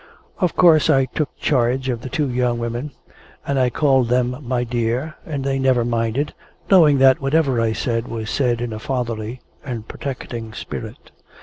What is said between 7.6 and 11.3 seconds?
I said was said in a fatherly and protecting spirit.